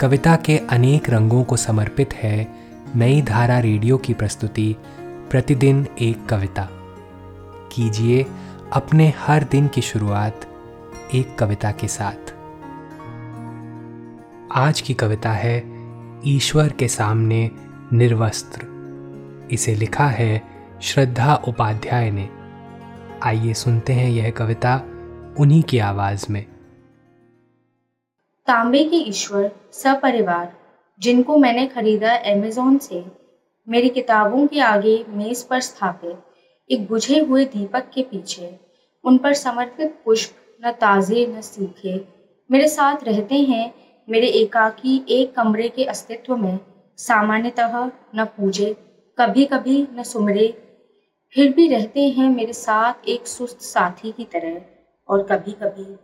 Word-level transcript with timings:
कविता 0.00 0.36
के 0.36 0.58
अनेक 0.58 1.10
रंगों 1.10 1.44
को 1.44 1.56
समर्पित 1.56 2.14
है 2.14 2.54
नई 2.96 3.22
धारा 3.22 3.58
रेडियो 3.58 3.96
की 3.96 4.14
प्रस्तुति, 4.14 4.76
प्रतिदिन 5.30 5.86
एक 6.00 6.26
कविता। 6.26 6.68
कीजिए 7.72 8.26
अपने 8.72 9.14
हर 9.18 9.44
दिन 9.44 9.68
की 9.68 9.80
शुरुआत 9.80 10.40
एक 11.14 11.38
कविता 11.38 11.72
के 11.72 11.88
साथ। 11.88 12.34
आज 14.52 14.80
की 14.80 14.94
कविता 14.94 15.32
है, 15.32 15.64
ईश्वर 16.26 16.68
के 16.68 16.88
सामने 16.88 17.50
निर्वस्त्र। 17.92 18.60
इसे 19.50 19.74
लिखा 19.74 20.06
है 20.06 20.42
श्रद्धा 20.82 21.34
उपाध्याय 21.34 22.10
ने। 22.10 22.28
आइए 23.22 23.54
सुनते 23.54 23.92
हैं 23.92 24.10
यह 24.10 24.30
कविता 24.30 24.80
उन्हीं 25.38 25.62
की 25.62 25.78
आवाज़ 25.78 26.26
में। 26.30 26.53
तांबे 28.48 28.82
के 28.84 28.96
ईश्वर 29.08 29.50
सपरिवार, 29.72 30.52
जिनको 31.00 31.36
मैंने 31.36 31.66
खरीदा 31.66 32.14
अमेजोन 32.32 32.76
से, 32.78 33.04
मेरी 33.68 33.88
किताबों 33.88 34.46
के 34.46 34.60
आगे 34.60 35.04
मेज 35.08 35.42
पर 35.42 35.60
स्थापित, 35.60 36.16
एक 36.70 36.86
बुझे 36.88 37.20
हुए 37.20 37.44
दीपक 37.44 37.88
के 37.94 38.02
पीछे, 38.02 38.50
उन 39.04 39.16
पर 39.18 39.34
समर्पित 39.34 39.94
पुष्प 40.04 40.34
न 40.64 40.72
ताज़े 40.72 41.26
न 41.26 41.40
सूखे, 41.40 41.96
मेरे 42.50 42.68
साथ 42.68 43.04
रहते 43.04 43.34
हैं, 43.34 43.72
मेरे 44.08 44.26
एकाकी 44.26 45.04
एक 45.10 45.34
कमरे 45.34 45.68
के 45.68 45.84
अस्तित्व 45.84 46.36
में, 46.36 46.58
सामान्यतः 46.98 47.78
न 48.16 48.24
पूजे 48.36 48.72
कभी 49.18 49.44
कभी 49.44 49.86
न 49.92 50.02
सुमरे, 50.02 50.48
फिर 51.34 51.52
भी 51.52 51.68
रहते 51.68 52.08
हैं 52.08 52.28
मेरे 52.30 52.52
साथ 52.52 53.08
एक 53.08 53.26
सुस्त 53.26 53.60
साथी 53.62 54.12
की 54.12 54.24
तरह, 54.24 54.60
और 55.08 55.22
कभी 55.22 55.52
कभी 55.52 55.94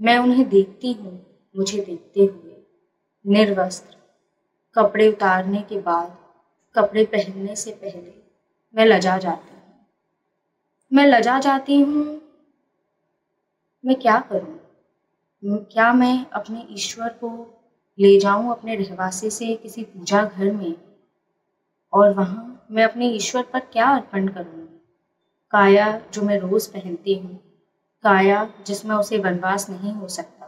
मैं 0.00 0.18
उन्हें 0.18 0.48
देखती 0.48 0.92
हूँ। 0.92 1.24
मुझे 1.58 1.80
देखते 1.80 2.20
हुए 2.20 2.56
निर्वस्त्र। 3.24 3.96
कपड़े 4.76 5.08
उतारने 5.08 5.62
के 5.62 5.78
बाद, 5.80 6.16
कपड़े 6.74 7.04
पहनने 7.04 7.56
से 7.56 7.70
पहले 7.72 8.12
मैं 8.74 8.86
लजा 8.86 9.16
जाती 9.18 9.50
हूँ। 9.50 9.86
मैं 10.92 11.06
लजा 11.06 11.38
जाती 11.38 11.80
हूँ, 11.80 12.04
मैं 13.84 13.96
क्या 13.96 14.18
करूँ? 14.20 14.58
क्या 15.42 15.92
मैं 15.92 16.26
अपने 16.30 16.66
ईश्वर 16.70 17.08
को 17.08 17.30
ले 17.98 18.18
जाऊँ 18.20 18.50
अपने 18.50 18.74
रहवासी 18.76 19.30
से 19.30 19.54
किसी 19.54 19.82
पूजा 19.82 20.24
घर 20.24 20.50
में? 20.50 20.74
और 21.92 22.14
वहाँ 22.14 22.68
मैं 22.70 22.84
अपने 22.84 23.08
ईश्वर 23.08 23.42
पर 23.42 23.60
क्या 23.60 23.86
अर्पण 23.86 24.28
करूँगी 24.28 24.80
काया 25.52 26.02
जो 26.12 26.22
मैं 26.22 26.38
रोज़ 26.38 26.70
पहनती 26.70 27.14
हूँ, 27.14 27.36
काया 28.04 28.44
जिसमें 28.66 28.96
उसे 28.96 29.18
वनवास 29.18 29.70
नहीं 29.70 29.92
हो 29.92 30.08
सकता। 30.08 30.47